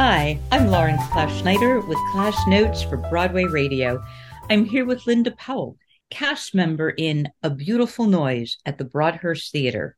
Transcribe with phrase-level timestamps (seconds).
[0.00, 4.00] Hi, I'm Lauren Class Schneider with Class Notes for Broadway Radio.
[4.48, 5.76] I'm here with Linda Powell,
[6.08, 9.96] cast member in A Beautiful Noise at the Broadhurst Theater.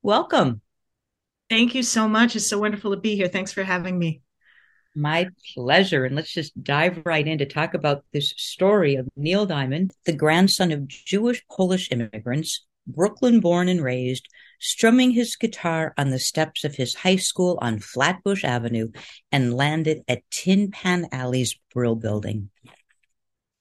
[0.00, 0.60] Welcome.
[1.50, 2.36] Thank you so much.
[2.36, 3.26] It's so wonderful to be here.
[3.26, 4.22] Thanks for having me.
[4.94, 6.04] My pleasure.
[6.04, 10.12] And let's just dive right in to talk about this story of Neil Diamond, the
[10.12, 14.28] grandson of Jewish Polish immigrants, Brooklyn born and raised,
[14.60, 18.90] strumming his guitar on the steps of his high school on Flatbush Avenue
[19.30, 22.50] and landed at Tin Pan Alley's Brill Building.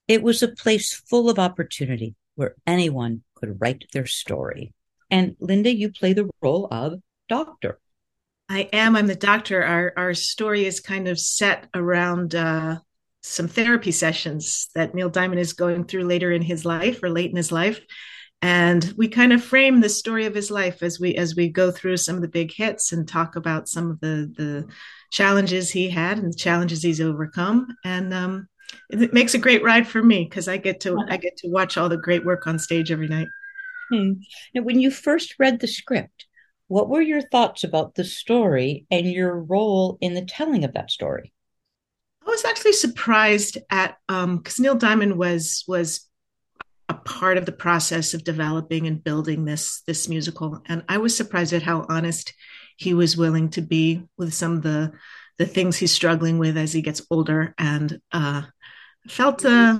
[0.07, 4.73] It was a place full of opportunity where anyone could write their story.
[5.09, 7.79] And Linda, you play the role of doctor.
[8.49, 8.95] I am.
[8.95, 9.63] I'm the doctor.
[9.63, 12.79] Our our story is kind of set around uh,
[13.21, 17.29] some therapy sessions that Neil Diamond is going through later in his life or late
[17.29, 17.79] in his life,
[18.41, 21.71] and we kind of frame the story of his life as we as we go
[21.71, 24.67] through some of the big hits and talk about some of the the
[25.11, 27.75] challenges he had and the challenges he's overcome.
[27.83, 28.47] And um,
[28.89, 31.77] it makes a great ride for me because i get to i get to watch
[31.77, 33.27] all the great work on stage every night.
[33.91, 34.13] Hmm.
[34.55, 36.25] now when you first read the script
[36.67, 40.89] what were your thoughts about the story and your role in the telling of that
[40.89, 41.33] story?
[42.25, 46.07] I was actually surprised at um because neil diamond was was
[46.91, 50.61] a part of the process of developing and building this this musical.
[50.67, 52.33] And i was surprised at how honest
[52.75, 54.91] he was willing to be with some of the
[55.37, 57.55] the things he's struggling with as he gets older.
[57.57, 58.43] And uh,
[59.07, 59.79] felt uh,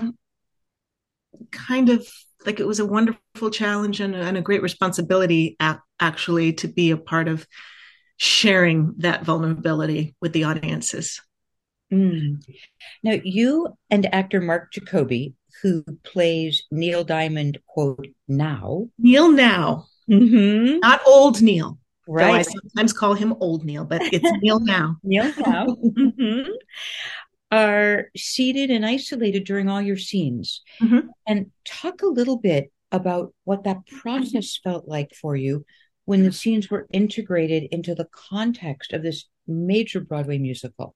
[1.51, 2.07] kind of
[2.45, 6.91] like it was a wonderful challenge and, and a great responsibility at, actually to be
[6.91, 7.45] a part of
[8.17, 11.21] sharing that vulnerability with the audiences.
[11.91, 12.41] Mm.
[13.03, 18.87] now you and actor mark jacoby who plays Neil Diamond, quote, now.
[18.97, 19.85] Neil now.
[20.09, 20.79] Mm-hmm.
[20.79, 21.77] Not old Neil.
[22.07, 22.39] Right.
[22.39, 24.97] I sometimes call him old Neil, but it's Neil now.
[25.03, 25.65] Neil now.
[25.83, 26.49] mm-hmm.
[27.51, 30.61] Are seated and isolated during all your scenes.
[30.81, 31.07] Mm-hmm.
[31.27, 35.65] And talk a little bit about what that process felt like for you
[36.05, 40.95] when the scenes were integrated into the context of this major Broadway musical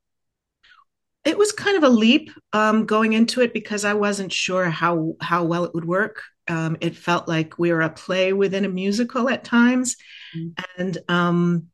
[1.35, 5.16] it was kind of a leap um, going into it because I wasn't sure how
[5.19, 6.23] how well it would work.
[6.47, 9.97] Um, it felt like we were a play within a musical at times,
[10.34, 10.63] mm-hmm.
[10.78, 11.68] and um,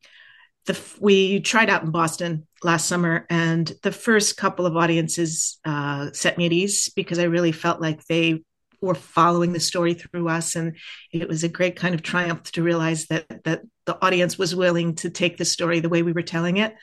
[0.66, 6.10] the we tried out in Boston last summer, and the first couple of audiences uh,
[6.12, 8.44] set me at ease because I really felt like they
[8.82, 10.76] were following the story through us, and
[11.12, 14.96] it was a great kind of triumph to realize that that the audience was willing
[14.96, 16.76] to take the story the way we were telling it.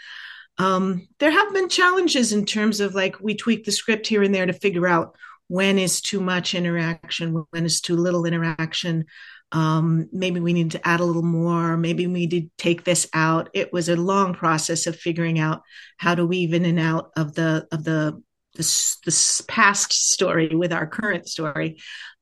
[0.59, 4.35] Um, there have been challenges in terms of like we tweak the script here and
[4.35, 9.07] there to figure out when is too much interaction, when is too little interaction.
[9.51, 11.77] Um, maybe we need to add a little more.
[11.77, 13.49] Maybe we need to take this out.
[13.55, 15.63] It was a long process of figuring out
[15.97, 18.23] how to weave in and out of the of the
[18.55, 21.79] this, past story with our current story.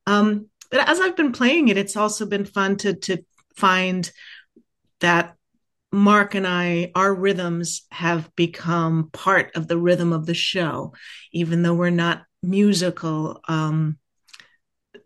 [0.06, 3.24] Um, but as I've been playing it, it's also been fun to to
[3.56, 4.10] find
[5.00, 5.35] that
[5.96, 10.92] Mark and I, our rhythms have become part of the rhythm of the show,
[11.32, 13.40] even though we're not musical.
[13.48, 13.96] Um,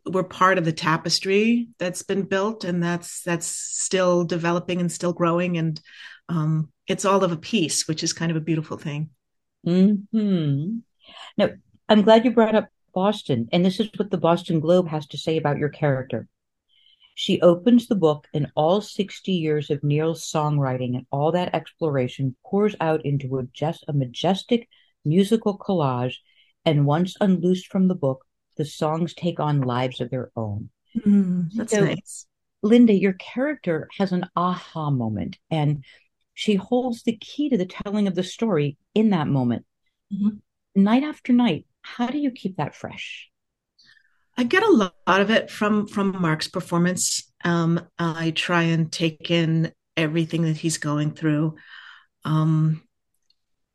[0.05, 5.13] we're part of the tapestry that's been built, and that's that's still developing and still
[5.13, 5.81] growing, and
[6.29, 9.11] um, it's all of a piece, which is kind of a beautiful thing.
[9.65, 10.79] Hmm.
[11.39, 11.51] Now,
[11.89, 15.19] I'm glad you brought up Boston, and this is what the Boston Globe has to
[15.19, 16.27] say about your character.
[17.21, 22.35] She opens the book, and all 60 years of Neil's songwriting and all that exploration
[22.47, 24.71] pours out into a, just, a majestic
[25.05, 26.15] musical collage.
[26.65, 28.25] And once unloosed from the book,
[28.57, 30.71] the songs take on lives of their own.
[30.97, 32.27] Mm, that's so, nice.
[32.63, 35.85] Linda, your character has an aha moment, and
[36.33, 39.67] she holds the key to the telling of the story in that moment.
[40.11, 40.83] Mm-hmm.
[40.83, 43.29] Night after night, how do you keep that fresh?
[44.41, 47.31] I get a lot of it from from Mark's performance.
[47.45, 51.57] Um, I try and take in everything that he's going through.
[52.25, 52.83] Um,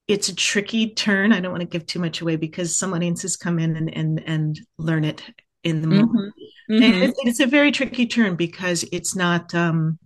[0.07, 1.31] it's a tricky turn.
[1.31, 4.23] I don't want to give too much away because some audiences come in and and,
[4.25, 5.21] and learn it
[5.63, 6.33] in the moment.
[6.67, 6.73] Mm-hmm.
[6.73, 7.03] Mm-hmm.
[7.03, 9.99] And it's a very tricky turn because it's not um,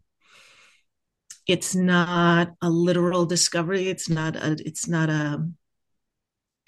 [1.47, 3.88] it's not a literal discovery.
[3.88, 5.47] It's not a it's not a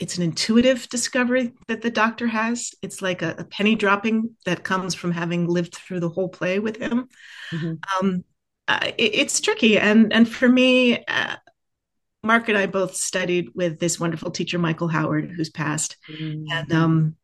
[0.01, 2.73] it's an intuitive discovery that the doctor has.
[2.81, 6.57] It's like a, a, penny dropping that comes from having lived through the whole play
[6.57, 7.07] with him.
[7.51, 7.73] Mm-hmm.
[7.99, 8.23] Um,
[8.67, 11.35] uh, it, it's tricky, and and for me, uh,
[12.23, 16.51] Mark and I both studied with this wonderful teacher, Michael Howard, who's passed, mm-hmm.
[16.51, 17.15] and um,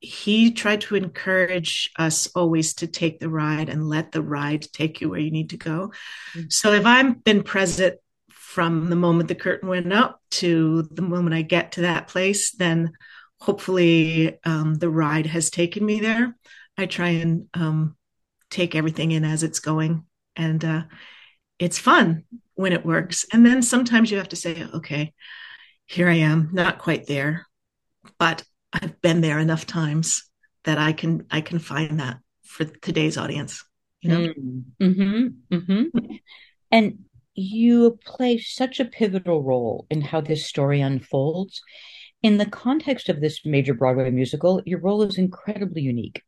[0.00, 5.00] he tried to encourage us always to take the ride and let the ride take
[5.00, 5.92] you where you need to go.
[6.34, 6.48] Mm-hmm.
[6.50, 7.96] So if I've been present
[8.54, 12.52] from the moment the curtain went up to the moment I get to that place,
[12.52, 12.92] then
[13.40, 16.36] hopefully um, the ride has taken me there.
[16.78, 17.96] I try and um,
[18.50, 20.04] take everything in as it's going,
[20.36, 20.82] and uh,
[21.58, 23.26] it's fun when it works.
[23.32, 25.12] And then sometimes you have to say, okay,
[25.86, 27.48] here I am, not quite there,
[28.20, 30.30] but I've been there enough times
[30.62, 33.64] that I can I can find that for today's audience.
[34.00, 34.32] You know.
[34.80, 35.56] Mm-hmm.
[35.56, 36.14] Mm-hmm.
[36.70, 37.04] And
[37.34, 41.62] you play such a pivotal role in how this story unfolds.
[42.22, 46.22] In the context of this major Broadway musical, your role is incredibly unique.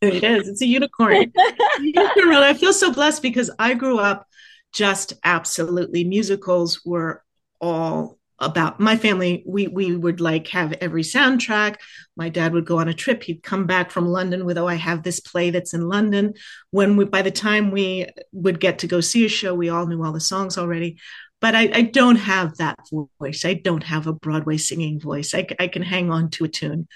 [0.00, 0.48] It is.
[0.48, 1.32] It's a unicorn.
[1.80, 4.26] unicorn I feel so blessed because I grew up
[4.72, 7.24] just absolutely musicals were
[7.60, 9.42] all about my family.
[9.46, 11.76] We we would like have every soundtrack.
[12.16, 13.22] My dad would go on a trip.
[13.22, 16.34] He'd come back from london with oh i have this play that's in london.
[16.70, 19.86] When we by the time we would get to go see a show we all
[19.86, 20.98] knew all the songs already.
[21.40, 22.78] But i, I don't have that
[23.20, 23.44] voice.
[23.44, 25.34] I don't have a broadway singing voice.
[25.34, 26.88] I, I can hang on to a tune.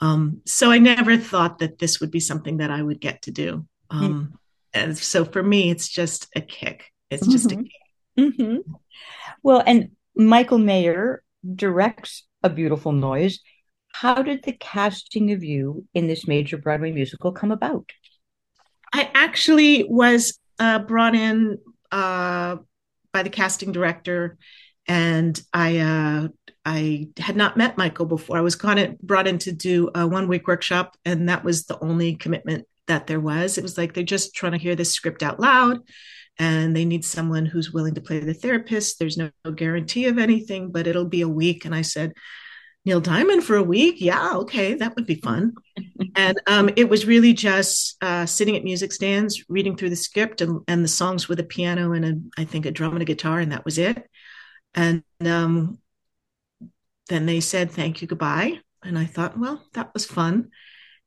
[0.00, 3.30] Um, so i never thought that this would be something that i would get to
[3.30, 3.66] do.
[3.90, 4.34] Um, mm-hmm.
[4.74, 6.92] and so for me it's just a kick.
[7.10, 7.60] It's just mm-hmm.
[7.60, 7.72] a kick.
[8.18, 8.72] Mm-hmm.
[9.44, 11.22] well and Michael Mayer
[11.54, 13.38] directs A Beautiful Noise.
[13.92, 17.90] How did the casting of you in this major Broadway musical come about?
[18.92, 21.58] I actually was uh, brought in
[21.92, 22.56] uh,
[23.12, 24.36] by the casting director,
[24.88, 26.28] and I uh,
[26.64, 28.36] I had not met Michael before.
[28.38, 31.64] I was kind of brought in to do a one week workshop, and that was
[31.64, 33.56] the only commitment that there was.
[33.56, 35.80] It was like they're just trying to hear this script out loud
[36.38, 38.98] and they need someone who's willing to play the therapist.
[38.98, 41.64] There's no, no, guarantee of anything, but it'll be a week.
[41.64, 42.12] And I said,
[42.84, 43.96] Neil Diamond for a week?
[43.98, 45.52] Yeah, okay, that would be fun.
[46.16, 50.40] and um, it was really just uh, sitting at music stands, reading through the script
[50.40, 53.06] and, and the songs with a piano and a, I think a drum and a
[53.06, 54.08] guitar, and that was it.
[54.74, 55.78] And um,
[57.08, 58.60] then they said, thank you, goodbye.
[58.82, 60.50] And I thought, well, that was fun.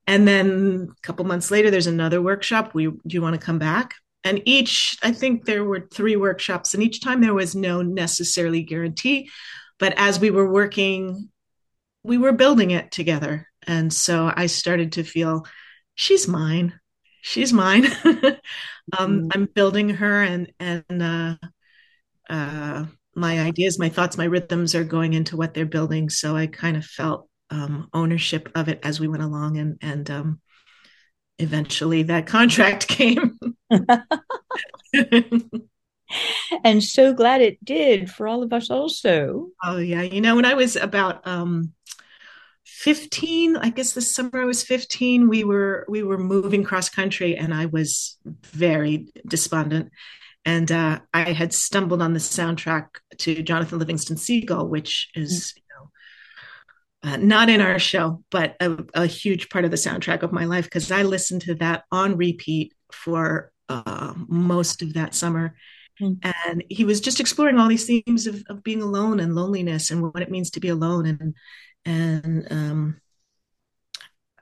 [0.08, 2.74] And then a couple months later, there's another workshop.
[2.74, 3.94] We do you want to come back?
[4.24, 8.64] and each i think there were three workshops and each time there was no necessarily
[8.64, 9.30] guarantee
[9.80, 11.30] but as we were working
[12.04, 15.46] we were building it together and so i started to feel
[15.96, 16.80] she's mine
[17.22, 19.28] she's mine um, mm-hmm.
[19.34, 21.36] i'm building her and and uh,
[22.30, 26.48] uh, my ideas my thoughts my rhythms are going into what they're building so i
[26.48, 30.42] kind of felt um, ownership of it as we went along and and um,
[31.38, 33.38] eventually that contract came.
[36.64, 39.50] and so glad it did for all of us also.
[39.64, 41.74] Oh yeah, you know when I was about um
[42.66, 47.36] 15, I guess this summer I was 15, we were we were moving cross country
[47.36, 49.92] and I was very despondent.
[50.44, 52.88] And uh, I had stumbled on the soundtrack
[53.20, 55.54] to Jonathan Livingston Seagull, which is
[57.04, 60.46] uh, not in our show, but a, a, huge part of the soundtrack of my
[60.46, 65.56] life because I listened to that on repeat for uh, most of that summer.
[66.00, 66.20] Mm.
[66.46, 70.02] And he was just exploring all these themes of, of being alone and loneliness and
[70.02, 71.36] what it means to be alone and
[71.84, 73.02] and um,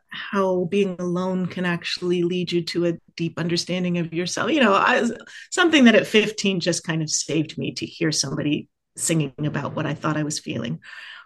[0.09, 4.51] how being alone can actually lead you to a deep understanding of yourself.
[4.51, 5.07] You know, I,
[5.50, 8.67] something that at 15 just kind of saved me to hear somebody
[8.97, 10.79] singing about what I thought I was feeling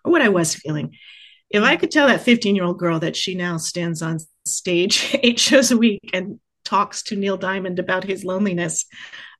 [0.05, 0.95] or what I was feeling
[1.53, 5.15] if I could tell that 15 year old girl that she now stands on stage
[5.23, 8.85] eight shows a week and talks to Neil Diamond about his loneliness,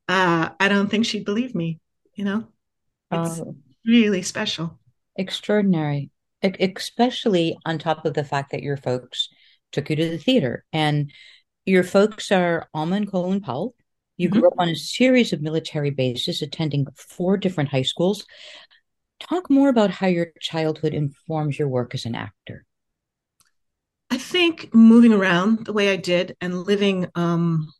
[0.07, 1.79] uh, I don't think she'd believe me.
[2.15, 2.47] You know,
[3.11, 3.55] it's oh,
[3.85, 4.79] really special.
[5.15, 6.11] Extraordinary,
[6.43, 9.29] especially on top of the fact that your folks
[9.71, 11.11] took you to the theater and
[11.65, 13.73] your folks are Alma and Colin Powell.
[14.17, 14.39] You mm-hmm.
[14.39, 18.25] grew up on a series of military bases, attending four different high schools.
[19.19, 22.65] Talk more about how your childhood informs your work as an actor.
[24.09, 27.71] I think moving around the way I did and living, um,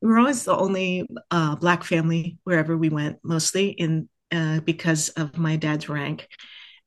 [0.00, 5.08] we were always the only uh, Black family wherever we went, mostly in uh, because
[5.10, 6.28] of my dad's rank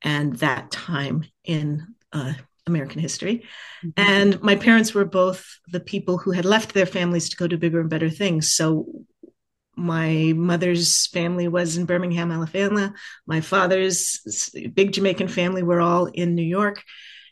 [0.01, 2.33] and that time in uh,
[2.67, 3.45] American history.
[3.83, 3.89] Mm-hmm.
[3.97, 7.57] And my parents were both the people who had left their families to go to
[7.57, 8.53] bigger and better things.
[8.53, 8.85] So
[9.81, 12.93] my mother's family was in Birmingham, Alabama.
[13.25, 16.83] My father's big Jamaican family were all in New York.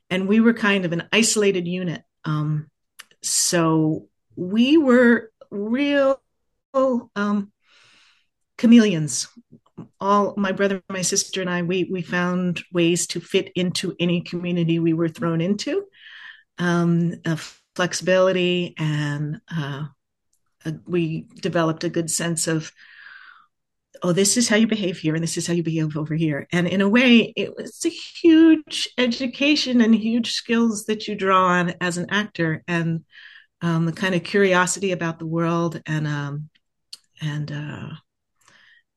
[0.10, 2.02] And we were kind of an isolated unit.
[2.26, 2.70] Um,
[3.22, 6.22] so we were real
[6.74, 7.52] um,
[8.58, 9.28] chameleons.
[10.00, 14.22] All my brother, my sister, and I, we we found ways to fit into any
[14.22, 15.86] community we were thrown into.
[16.58, 17.14] Um,
[17.76, 19.86] flexibility and uh,
[20.86, 22.72] we developed a good sense of
[24.04, 26.48] oh, this is how you behave here, and this is how you behave over here.
[26.52, 31.48] And in a way, it was a huge education and huge skills that you draw
[31.48, 33.04] on as an actor, and
[33.62, 36.50] um, the kind of curiosity about the world, and um,
[37.22, 37.90] and uh,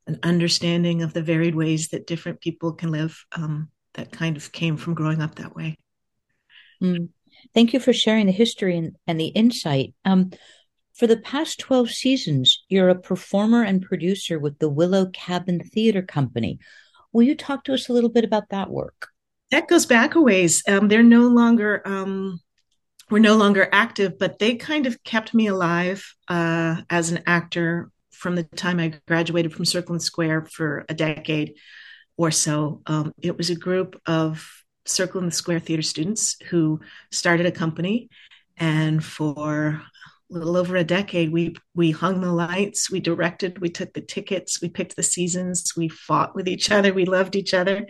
[0.06, 3.24] an understanding of the varied ways that different people can live.
[3.32, 5.76] Um, that kind of came from growing up that way.
[6.82, 7.10] Mm.
[7.54, 9.94] Thank you for sharing the history and, and the insight.
[10.94, 16.02] For the past 12 seasons, you're a performer and producer with the Willow Cabin Theater
[16.02, 16.58] Company.
[17.12, 19.08] Will you talk to us a little bit about that work?
[19.50, 20.62] That goes back a ways.
[20.68, 22.40] Um, they're no longer um,
[23.10, 27.90] we're no longer active, but they kind of kept me alive uh, as an actor
[28.10, 31.56] from the time I graduated from Circle and Square for a decade
[32.16, 32.80] or so.
[32.86, 34.50] Um, it was a group of
[34.86, 36.80] Circle and Square theater students who
[37.10, 38.08] started a company,
[38.56, 39.82] and for
[40.32, 44.60] little over a decade, we we hung the lights, we directed, we took the tickets,
[44.60, 47.86] we picked the seasons, we fought with each other, we loved each other.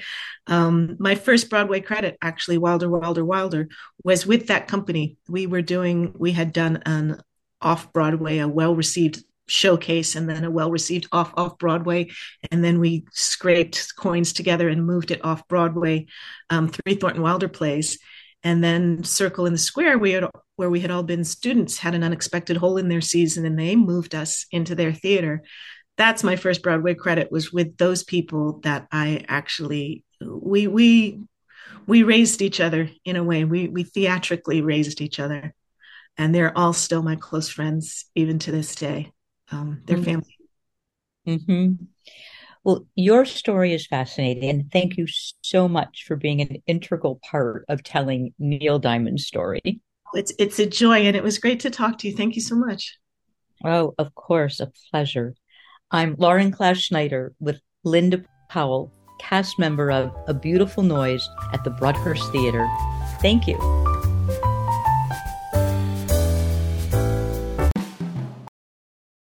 [0.47, 3.69] Um, my first Broadway credit, actually, Wilder, Wilder, Wilder,
[4.05, 5.17] was with that company.
[5.29, 7.21] We were doing, we had done an
[7.61, 12.11] off Broadway, a well received showcase, and then a well received off off Broadway,
[12.51, 16.07] and then we scraped coins together and moved it off Broadway.
[16.51, 17.99] Um, three Thornton Wilder plays
[18.45, 20.25] and then circle in the square we had
[20.57, 23.75] where we had all been students had an unexpected hole in their season and they
[23.77, 25.43] moved us into their theater.
[25.97, 31.21] That's my first broadway credit was with those people that i actually we we
[31.87, 33.45] we raised each other in a way.
[33.45, 35.55] We we theatrically raised each other.
[36.19, 39.13] And they're all still my close friends even to this day.
[39.51, 40.05] Um, they're mm-hmm.
[40.05, 40.37] family.
[41.27, 41.85] Mm-hmm.
[42.65, 45.07] Well, your story is fascinating, and thank you
[45.43, 49.81] so much for being an integral part of telling Neil Diamond's story.
[50.07, 52.17] Oh, it's it's a joy, and it was great to talk to you.
[52.17, 52.99] Thank you so much.
[53.65, 55.35] Oh, of course, a pleasure.
[55.91, 61.71] I'm Lauren Class Schneider with Linda Powell, cast member of A Beautiful Noise at the
[61.71, 62.69] Broadhurst Theater.
[63.21, 63.82] Thank you.